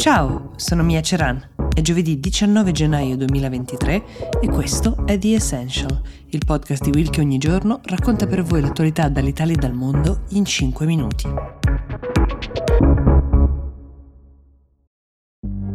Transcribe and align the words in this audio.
Ciao, 0.00 0.52
sono 0.56 0.82
Mia 0.82 1.02
Ceran. 1.02 1.50
È 1.74 1.82
giovedì 1.82 2.18
19 2.18 2.72
gennaio 2.72 3.18
2023 3.18 4.04
e 4.40 4.48
questo 4.48 5.04
è 5.04 5.18
The 5.18 5.34
Essential, 5.34 6.00
il 6.28 6.42
podcast 6.46 6.84
di 6.84 6.90
Will 6.94 7.10
che 7.10 7.20
ogni 7.20 7.36
giorno 7.36 7.80
racconta 7.84 8.26
per 8.26 8.42
voi 8.42 8.62
l'attualità 8.62 9.10
dall'Italia 9.10 9.56
e 9.56 9.58
dal 9.58 9.74
mondo 9.74 10.22
in 10.30 10.46
5 10.46 10.86
minuti. 10.86 11.59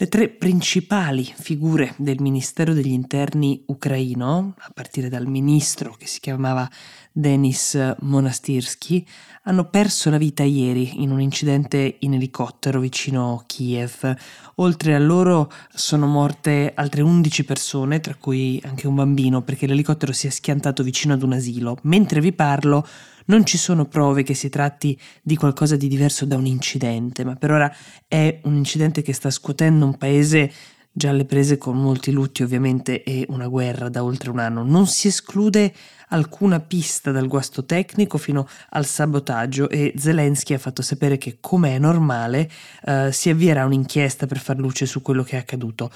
Le 0.00 0.06
tre 0.06 0.28
principali 0.28 1.24
figure 1.24 1.92
del 1.96 2.20
Ministero 2.20 2.72
degli 2.72 2.92
Interni 2.92 3.64
ucraino, 3.66 4.54
a 4.56 4.70
partire 4.72 5.08
dal 5.08 5.26
ministro 5.26 5.96
che 5.98 6.06
si 6.06 6.20
chiamava 6.20 6.70
Denis 7.10 7.96
Monastirsky, 8.02 9.04
hanno 9.42 9.68
perso 9.68 10.08
la 10.08 10.16
vita 10.16 10.44
ieri 10.44 11.02
in 11.02 11.10
un 11.10 11.20
incidente 11.20 11.96
in 11.98 12.14
elicottero 12.14 12.78
vicino 12.78 13.42
Kiev. 13.44 14.14
Oltre 14.56 14.94
a 14.94 15.00
loro 15.00 15.50
sono 15.74 16.06
morte 16.06 16.70
altre 16.76 17.02
11 17.02 17.44
persone, 17.44 17.98
tra 17.98 18.14
cui 18.14 18.62
anche 18.64 18.86
un 18.86 18.94
bambino, 18.94 19.42
perché 19.42 19.66
l'elicottero 19.66 20.12
si 20.12 20.28
è 20.28 20.30
schiantato 20.30 20.84
vicino 20.84 21.14
ad 21.14 21.24
un 21.24 21.32
asilo. 21.32 21.76
Mentre 21.82 22.20
vi 22.20 22.32
parlo, 22.32 22.86
non 23.28 23.44
ci 23.44 23.56
sono 23.56 23.86
prove 23.86 24.22
che 24.22 24.34
si 24.34 24.48
tratti 24.48 24.98
di 25.22 25.36
qualcosa 25.36 25.76
di 25.76 25.88
diverso 25.88 26.24
da 26.26 26.36
un 26.36 26.46
incidente, 26.46 27.24
ma 27.24 27.36
per 27.36 27.50
ora 27.50 27.74
è 28.06 28.40
un 28.44 28.56
incidente 28.56 29.02
che 29.02 29.12
sta 29.12 29.30
scuotendo 29.30 29.84
un 29.84 29.96
paese 29.96 30.52
già 30.98 31.10
alle 31.10 31.26
prese 31.26 31.58
con 31.58 31.76
molti 31.76 32.10
lutti 32.10 32.42
ovviamente 32.42 33.04
e 33.04 33.24
una 33.28 33.46
guerra 33.46 33.88
da 33.88 34.02
oltre 34.02 34.30
un 34.30 34.40
anno. 34.40 34.64
Non 34.64 34.86
si 34.86 35.06
esclude 35.08 35.72
alcuna 36.08 36.58
pista 36.58 37.12
dal 37.12 37.28
guasto 37.28 37.64
tecnico 37.64 38.18
fino 38.18 38.48
al 38.70 38.84
sabotaggio 38.84 39.68
e 39.68 39.92
Zelensky 39.96 40.54
ha 40.54 40.58
fatto 40.58 40.82
sapere 40.82 41.16
che, 41.16 41.36
come 41.40 41.76
è 41.76 41.78
normale, 41.78 42.50
eh, 42.84 43.10
si 43.12 43.30
avvierà 43.30 43.64
un'inchiesta 43.64 44.26
per 44.26 44.38
far 44.38 44.58
luce 44.58 44.86
su 44.86 45.00
quello 45.00 45.22
che 45.22 45.36
è 45.36 45.38
accaduto. 45.38 45.90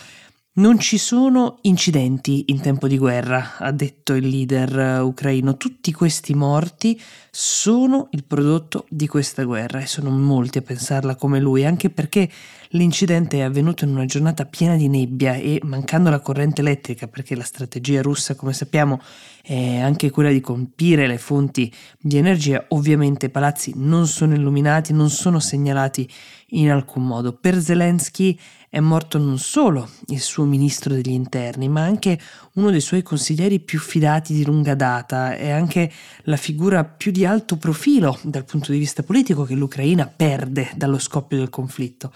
Non 0.55 0.79
ci 0.79 0.99
sono 0.99 1.61
incidenti 1.63 2.45
in 2.49 2.61
tempo 2.61 2.87
di 2.87 2.99
guerra, 2.99 3.57
ha 3.57 3.71
detto 3.71 4.13
il 4.13 4.29
leader 4.29 4.79
eh, 4.79 4.99
ucraino. 4.99 5.57
Tutti 5.57 5.95
questi 5.95 6.35
morti 6.35 7.01
sono 7.31 8.09
il 8.11 8.23
prodotto 8.25 8.85
di 8.91 9.07
questa 9.07 9.45
guerra 9.45 9.81
e 9.81 9.87
sono 9.87 10.11
molti 10.11 10.59
a 10.59 10.61
pensarla 10.61 11.15
come 11.15 11.41
lui, 11.41 11.65
anche 11.65 11.89
perché 11.89 12.29
l'incidente 12.73 13.39
è 13.39 13.41
avvenuto 13.41 13.87
in 13.87 13.93
una 13.93 14.05
giornata 14.05 14.45
piena 14.45 14.77
di 14.77 14.89
nebbia 14.89 15.37
e 15.37 15.59
mancando 15.63 16.11
la 16.11 16.21
corrente 16.21 16.61
elettrica, 16.61 17.09
perché 17.09 17.35
la 17.35 17.45
strategia 17.45 18.03
russa, 18.03 18.35
come 18.35 18.53
sappiamo, 18.53 19.01
è 19.43 19.81
anche 19.81 20.11
quella 20.11 20.31
di 20.31 20.41
colpire 20.41 21.07
le 21.07 21.19
fonti 21.19 21.73
di 21.99 22.17
energia, 22.17 22.65
ovviamente 22.69 23.27
i 23.27 23.31
palazzi 23.31 23.73
non 23.75 24.07
sono 24.07 24.35
illuminati, 24.35 24.93
non 24.93 25.11
sono 25.11 25.41
segnalati 25.41 26.09
in 26.51 26.71
alcun 26.71 27.05
modo. 27.05 27.33
Per 27.33 27.61
Zelensky 27.61 28.39
è 28.69 28.81
morto 28.81 29.19
non 29.19 29.39
solo 29.39 29.89
il 30.07 30.21
suo 30.21 30.45
ministro 30.45 30.95
degli 30.95 31.11
interni, 31.11 31.69
ma 31.69 31.83
anche 31.83 32.19
uno 32.55 32.71
dei 32.71 32.81
suoi 32.81 33.03
consiglieri 33.03 33.61
più 33.61 33.79
fidati 33.79 34.33
di 34.33 34.45
lunga 34.45 34.75
data 34.75 35.35
e 35.35 35.51
anche 35.51 35.93
la 36.23 36.37
figura 36.37 36.85
più 36.85 37.11
di 37.11 37.27
alto 37.27 37.57
profilo 37.57 38.19
dal 38.23 38.45
punto 38.45 38.73
di 38.73 38.79
vista 38.79 39.03
politico 39.03 39.45
che 39.45 39.55
l'Ucraina 39.55 40.07
perde 40.07 40.71
dallo 40.77 40.99
scoppio 40.99 41.37
del 41.37 41.51
conflitto. 41.51 42.13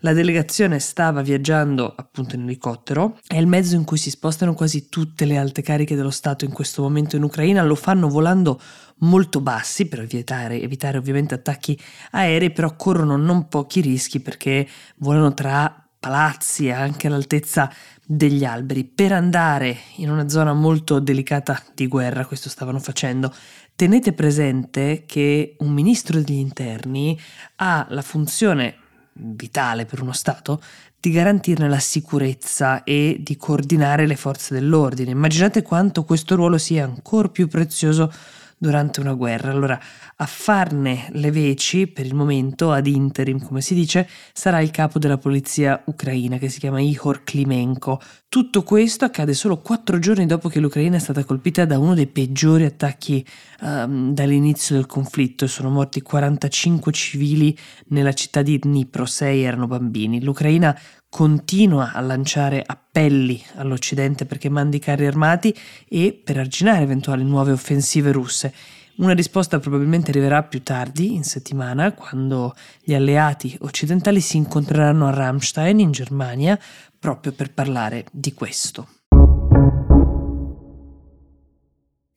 La 0.00 0.12
delegazione 0.12 0.78
stava 0.78 1.22
viaggiando 1.22 1.92
appunto 1.96 2.34
in 2.34 2.42
elicottero, 2.42 3.18
è 3.26 3.36
il 3.36 3.46
mezzo 3.46 3.76
in 3.76 3.84
cui 3.84 3.96
si 3.96 4.10
spostano 4.10 4.54
quasi 4.54 4.88
tutte 4.88 5.24
le 5.24 5.38
alte 5.38 5.62
cariche 5.62 5.96
dello 5.96 6.10
Stato 6.10 6.44
in 6.44 6.52
questo 6.52 6.82
momento 6.82 7.16
in 7.16 7.22
Ucraina, 7.22 7.62
lo 7.62 7.74
fanno 7.74 8.08
volando 8.08 8.60
molto 8.98 9.40
bassi 9.40 9.86
per 9.86 10.00
evitare, 10.00 10.60
evitare 10.60 10.98
ovviamente 10.98 11.34
attacchi 11.34 11.78
aerei, 12.12 12.50
però 12.50 12.76
corrono 12.76 13.16
non 13.16 13.48
pochi 13.48 13.80
rischi 13.80 14.20
perché 14.20 14.66
volano 14.96 15.32
tra 15.34 15.86
palazzi 15.98 16.70
anche 16.70 17.06
all'altezza 17.06 17.72
degli 18.04 18.44
alberi. 18.44 18.84
Per 18.84 19.12
andare 19.12 19.76
in 19.96 20.10
una 20.10 20.28
zona 20.28 20.52
molto 20.52 21.00
delicata 21.00 21.60
di 21.74 21.86
guerra, 21.88 22.26
questo 22.26 22.48
stavano 22.48 22.78
facendo. 22.78 23.34
Tenete 23.74 24.12
presente 24.12 25.04
che 25.04 25.56
un 25.58 25.72
ministro 25.72 26.20
degli 26.20 26.38
interni 26.38 27.18
ha 27.56 27.86
la 27.90 28.02
funzione 28.02 28.76
vitale 29.18 29.86
per 29.86 30.02
uno 30.02 30.12
Stato 30.12 30.60
di 31.00 31.10
garantirne 31.10 31.68
la 31.68 31.78
sicurezza 31.78 32.82
e 32.84 33.18
di 33.20 33.36
coordinare 33.36 34.06
le 34.06 34.16
forze 34.16 34.54
dell'ordine. 34.54 35.10
Immaginate 35.10 35.62
quanto 35.62 36.04
questo 36.04 36.34
ruolo 36.34 36.58
sia 36.58 36.84
ancora 36.84 37.28
più 37.28 37.48
prezioso 37.48 38.12
durante 38.58 39.00
una 39.00 39.12
guerra. 39.12 39.50
Allora, 39.50 39.78
a 40.16 40.26
farne 40.26 41.08
le 41.12 41.30
veci, 41.30 41.86
per 41.86 42.06
il 42.06 42.14
momento, 42.14 42.72
ad 42.72 42.86
interim, 42.86 43.44
come 43.44 43.60
si 43.60 43.74
dice, 43.74 44.08
sarà 44.32 44.60
il 44.60 44.70
capo 44.70 44.98
della 44.98 45.18
polizia 45.18 45.82
ucraina, 45.86 46.38
che 46.38 46.48
si 46.48 46.58
chiama 46.58 46.80
Ihor 46.80 47.22
Klimenko. 47.24 48.00
Tutto 48.28 48.62
questo 48.62 49.04
accade 49.04 49.34
solo 49.34 49.58
quattro 49.58 49.98
giorni 49.98 50.26
dopo 50.26 50.48
che 50.48 50.60
l'Ucraina 50.60 50.96
è 50.96 51.00
stata 51.00 51.24
colpita 51.24 51.64
da 51.64 51.78
uno 51.78 51.94
dei 51.94 52.06
peggiori 52.06 52.64
attacchi 52.64 53.24
um, 53.60 54.12
dall'inizio 54.12 54.74
del 54.74 54.86
conflitto. 54.86 55.46
Sono 55.46 55.70
morti 55.70 56.02
45 56.02 56.92
civili 56.92 57.56
nella 57.88 58.12
città 58.12 58.42
di 58.42 58.58
Dnipro, 58.58 59.06
6 59.06 59.42
erano 59.42 59.66
bambini. 59.66 60.22
L'Ucraina 60.22 60.78
continua 61.16 61.92
a 61.94 62.00
lanciare 62.00 62.62
appelli 62.62 63.42
all'Occidente 63.54 64.26
perché 64.26 64.50
mandi 64.50 64.78
carri 64.78 65.06
armati 65.06 65.56
e 65.88 66.12
per 66.12 66.36
arginare 66.36 66.82
eventuali 66.82 67.24
nuove 67.24 67.52
offensive 67.52 68.12
russe. 68.12 68.52
Una 68.96 69.14
risposta 69.14 69.58
probabilmente 69.58 70.10
arriverà 70.10 70.42
più 70.42 70.62
tardi, 70.62 71.14
in 71.14 71.24
settimana, 71.24 71.94
quando 71.94 72.54
gli 72.82 72.92
alleati 72.92 73.56
occidentali 73.62 74.20
si 74.20 74.36
incontreranno 74.36 75.06
a 75.06 75.10
Ramstein, 75.10 75.80
in 75.80 75.90
Germania, 75.90 76.58
proprio 76.98 77.32
per 77.32 77.50
parlare 77.50 78.04
di 78.12 78.34
questo. 78.34 78.86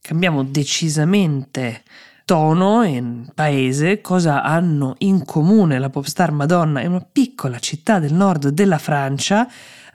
Cambiamo 0.02 0.44
decisamente 0.44 1.84
tono 2.30 2.84
e 2.84 3.04
paese 3.34 4.02
cosa 4.02 4.44
hanno 4.44 4.94
in 5.00 5.26
comune 5.26 5.80
la 5.80 5.90
pop 5.90 6.06
star 6.06 6.32
Madonna 6.32 6.80
e 6.82 6.86
una 6.86 7.04
piccola 7.12 7.58
città 7.58 7.98
del 7.98 8.14
nord 8.14 8.50
della 8.50 8.78
Francia 8.78 9.48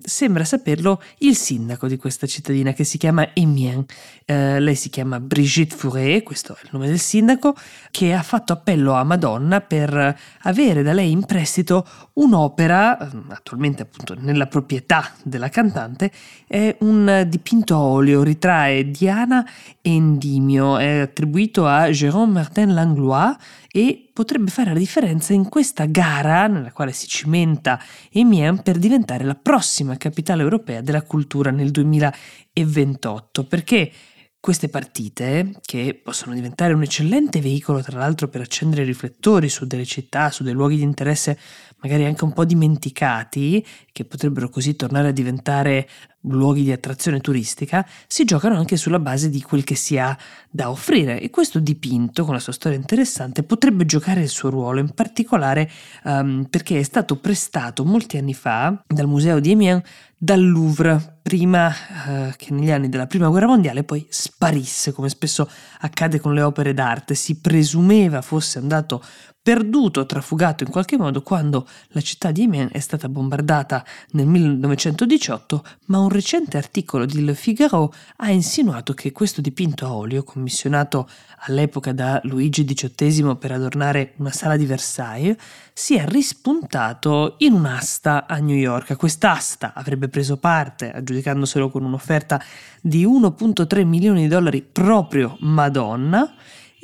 sembra 0.04 0.44
saperlo 0.44 1.03
il 1.19 1.34
sindaco 1.34 1.88
di 1.88 1.97
questa 1.97 2.26
cittadina 2.26 2.72
che 2.72 2.84
si 2.84 2.98
chiama 2.98 3.31
Amiens. 3.34 3.87
Eh, 4.26 4.60
lei 4.60 4.75
si 4.75 4.91
chiama 4.91 5.19
Brigitte 5.19 5.75
Furet, 5.75 6.22
questo 6.22 6.54
è 6.54 6.59
il 6.62 6.69
nome 6.72 6.87
del 6.88 6.98
sindaco, 6.98 7.54
che 7.91 8.12
ha 8.12 8.22
fatto 8.22 8.53
appello 8.53 8.92
a 8.92 9.03
Madonna 9.04 9.60
per 9.60 10.19
avere 10.42 10.82
da 10.82 10.92
lei 10.92 11.10
in 11.10 11.25
prestito 11.25 11.87
un'opera, 12.15 12.98
eh, 12.98 13.09
attualmente 13.31 13.82
appunto 13.82 14.15
nella 14.19 14.47
proprietà 14.47 15.12
della 15.22 15.48
cantante, 15.48 16.12
è 16.47 16.76
un 16.81 17.25
dipinto 17.26 17.75
a 17.75 17.81
olio, 17.81 18.22
ritrae 18.22 18.91
Diana 18.91 19.44
e 19.81 19.94
Endimio, 19.94 20.76
è 20.78 21.00
attribuito 21.00 21.66
a 21.66 21.88
Jérôme 21.88 22.32
Martin 22.32 22.75
Langlois 22.75 23.36
e 23.71 24.10
potrebbe 24.15 24.49
fare 24.49 24.73
la 24.73 24.79
differenza 24.79 25.33
in 25.33 25.49
questa 25.49 25.87
gara 25.87 26.47
nella 26.47 26.71
quale 26.71 26.93
si 26.93 27.09
cimenta 27.09 27.81
Amiens 28.15 28.63
per 28.63 28.78
diventare 28.78 29.25
la 29.25 29.34
prossima 29.34 29.97
capitale 29.97 30.43
europea 30.43 30.81
della 30.81 31.03
cultura 31.03 31.51
nel 31.51 31.72
2028, 31.72 33.45
perché 33.45 33.91
queste 34.39 34.69
partite, 34.69 35.55
che 35.65 35.99
possono 36.01 36.34
diventare 36.34 36.75
un 36.75 36.83
eccellente 36.83 37.41
veicolo 37.41 37.83
tra 37.83 37.99
l'altro 37.99 38.28
per 38.28 38.43
accendere 38.43 38.83
i 38.83 38.87
riflettori 38.87 39.49
su 39.49 39.66
delle 39.66 39.87
città, 39.87 40.31
su 40.31 40.45
dei 40.45 40.53
luoghi 40.53 40.77
di 40.77 40.83
interesse 40.83 41.37
magari 41.80 42.04
anche 42.04 42.24
un 42.24 42.32
po' 42.32 42.44
dimenticati, 42.44 43.65
che 43.92 44.04
potrebbero 44.04 44.48
così 44.48 44.74
tornare 44.74 45.09
a 45.09 45.12
diventare 45.12 45.88
luoghi 46.22 46.62
di 46.62 46.72
attrazione 46.72 47.21
turistica, 47.21 47.86
si 48.06 48.24
giocano 48.24 48.56
anche 48.56 48.76
sulla 48.76 48.98
base 48.98 49.28
di 49.28 49.42
quel 49.42 49.65
che 49.65 49.74
si 49.74 49.98
ha 49.98 50.16
da 50.50 50.71
offrire. 50.71 51.21
E 51.21 51.30
questo 51.30 51.59
dipinto, 51.59 52.24
con 52.24 52.34
la 52.34 52.41
sua 52.41 52.53
storia 52.53 52.78
interessante, 52.78 53.42
potrebbe 53.42 53.84
giocare 53.84 54.22
il 54.22 54.28
suo 54.28 54.50
ruolo, 54.50 54.80
in 54.80 54.91
particolare 54.91 55.71
um, 56.04 56.47
perché 56.48 56.78
è 56.78 56.82
stato 56.82 57.16
prestato 57.16 57.84
molti 57.84 58.16
anni 58.16 58.34
fa 58.34 58.82
dal 58.86 59.06
museo 59.06 59.41
di 59.41 59.53
Amiens 59.53 59.82
dal 60.16 60.42
Louvre, 60.42 61.18
prima 61.22 61.68
uh, 61.68 62.32
che 62.36 62.50
negli 62.50 62.71
anni 62.71 62.88
della 62.88 63.06
Prima 63.06 63.28
Guerra 63.28 63.47
Mondiale 63.47 63.84
poi 63.84 64.06
sparisse, 64.09 64.92
come 64.92 65.10
spesso 65.10 65.47
accade 65.80 66.18
con 66.18 66.32
le 66.32 66.41
opere 66.41 66.72
d'arte, 66.72 67.15
si 67.15 67.41
presumeva 67.41 68.22
fosse 68.22 68.59
andato 68.59 69.04
perduto, 69.45 70.07
trafugato 70.07 70.65
in 70.65 70.71
qualche 70.71 70.97
modo 70.97 71.21
quando 71.21 71.69
la 71.89 72.01
città 72.01 72.31
di 72.31 72.45
Amiens 72.45 72.73
è 72.73 72.79
stata 72.79 73.11
bombardata 73.11 73.85
nel 74.13 74.27
1918, 74.27 75.63
ma 75.89 75.99
un 75.99 76.09
recente 76.09 76.57
articolo 76.57 77.05
di 77.05 77.23
Le 77.23 77.35
Figaro 77.35 77.93
ha 78.17 78.31
insinuato 78.31 78.95
che 78.95 79.13
questo 79.13 79.43
dipinto 79.43 79.85
a 79.85 79.93
olio, 79.93 80.25
commissionato 80.25 81.07
all'epoca 81.41 81.93
da 81.93 82.23
Luigi 82.25 82.65
XVIII 82.65 83.37
per 83.37 83.53
adornare 83.53 84.15
una 84.17 84.33
sala 84.33 84.57
di 84.57 84.65
Versailles, 84.65 85.37
sia 85.75 86.07
rispuntato 86.07 87.35
in 87.41 87.53
un'asta 87.53 88.27
a 88.27 88.39
New 88.39 88.57
York. 88.57 88.97
Quest'asta 88.97 89.75
avrebbe 89.75 90.09
preso 90.09 90.39
parte, 90.39 90.91
aggiudicandoselo 90.91 91.69
con 91.69 91.85
un'offerta 91.85 92.43
di 92.81 93.05
1,3 93.05 93.85
milioni 93.85 94.23
di 94.23 94.29
dollari 94.29 94.63
proprio 94.63 95.37
Madonna, 95.41 96.33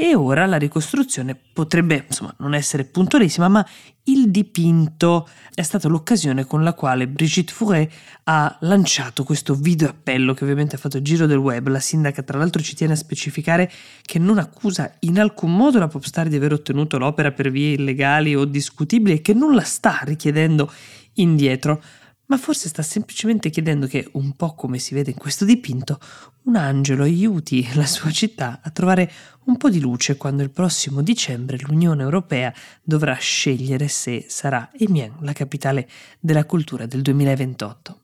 e 0.03 0.15
ora 0.15 0.47
la 0.47 0.57
ricostruzione 0.57 1.39
potrebbe 1.53 2.07
insomma 2.09 2.35
non 2.39 2.55
essere 2.55 2.85
puntualissima, 2.85 3.49
ma 3.49 3.67
il 4.05 4.31
dipinto 4.31 5.29
è 5.55 5.61
stata 5.61 5.89
l'occasione 5.89 6.47
con 6.47 6.65
la 6.65 6.73
quale 6.73 7.07
Brigitte 7.07 7.53
Fourret 7.53 7.93
ha 8.25 8.57
lanciato 8.61 9.25
questo 9.25 9.55
video 9.55 9.91
appello 9.91 10.33
che 10.33 10.45
ovviamente 10.45 10.77
ha 10.77 10.79
fatto 10.79 10.97
il 10.97 11.03
giro 11.03 11.27
del 11.27 11.37
web. 11.37 11.69
La 11.69 11.81
sindaca 11.81 12.23
tra 12.23 12.39
l'altro 12.39 12.63
ci 12.63 12.75
tiene 12.75 12.95
a 12.95 12.97
specificare 12.97 13.71
che 14.01 14.19
non 14.19 14.39
accusa 14.39 14.91
in 15.01 15.21
alcun 15.21 15.55
modo 15.55 15.79
la 15.79 15.89
popstar 15.89 16.29
di 16.29 16.37
aver 16.37 16.55
ottenuto 16.55 16.97
l'opera 16.97 17.33
per 17.33 17.51
vie 17.51 17.75
illegali 17.75 18.35
o 18.35 18.47
discutibili 18.47 19.17
e 19.17 19.21
che 19.21 19.35
non 19.35 19.55
la 19.55 19.65
sta 19.65 20.01
richiedendo 20.05 20.73
indietro 21.17 21.83
ma 22.31 22.37
forse 22.39 22.69
sta 22.69 22.83
semplicemente 22.83 23.51
chiedendo 23.51 23.89
che, 23.89 24.09
un 24.13 24.35
po' 24.35 24.55
come 24.55 24.79
si 24.79 24.95
vede 24.95 25.11
in 25.11 25.17
questo 25.17 25.45
dipinto, 25.45 25.99
un 26.45 26.55
angelo 26.55 27.03
aiuti 27.03 27.69
la 27.75 27.85
sua 27.85 28.13
città 28.13 28.61
a 28.63 28.71
trovare 28.71 29.11
un 29.47 29.57
po' 29.57 29.69
di 29.69 29.81
luce 29.81 30.17
quando 30.17 30.45
il 30.45 30.51
prossimo 30.51 31.03
dicembre 31.03 31.59
l'Unione 31.59 32.03
Europea 32.03 32.55
dovrà 32.83 33.15
scegliere 33.15 33.89
se 33.89 34.25
sarà 34.29 34.71
Amiens 34.81 35.17
la 35.21 35.33
capitale 35.33 35.89
della 36.21 36.45
cultura 36.45 36.87
del 36.87 37.03
2028. 37.03 38.01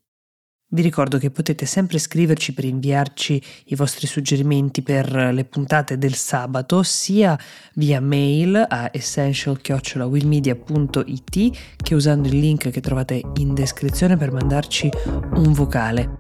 Vi 0.69 0.83
ricordo 0.83 1.19
che 1.19 1.31
potete 1.31 1.65
sempre 1.65 1.99
scriverci 1.99 2.53
per 2.53 2.65
inviarci 2.65 3.41
i 3.67 3.77
vostri 3.77 4.09
suggerimenti 4.09 4.83
per 4.83 5.31
le 5.33 5.45
puntate 5.45 5.97
del 5.97 6.15
sabato, 6.15 6.83
sia 6.83 7.39
via 7.75 8.01
mail 8.01 8.67
a 8.69 8.91
essential-willmedia.it 8.93 11.59
che 11.77 11.95
usando 11.95 12.27
il 12.27 12.41
link 12.41 12.71
che 12.71 12.81
trovate 12.81 13.23
in 13.37 13.55
descrizione 13.55 14.17
per 14.17 14.33
mandarci 14.33 14.91
un 15.35 15.53
vocale. 15.53 16.19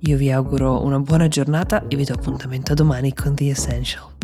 Io 0.00 0.16
vi 0.16 0.32
auguro 0.32 0.82
una 0.82 0.98
buona 0.98 1.28
giornata 1.28 1.86
e 1.86 1.94
vi 1.94 2.02
do 2.04 2.14
appuntamento 2.14 2.72
a 2.72 2.74
domani 2.74 3.14
con 3.14 3.36
The 3.36 3.50
Essential. 3.50 4.19